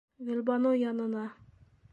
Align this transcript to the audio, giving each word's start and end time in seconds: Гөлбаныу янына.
Гөлбаныу 0.29 0.79
янына. 0.85 1.29